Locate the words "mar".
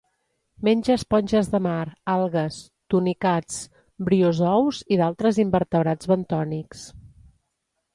1.65-1.83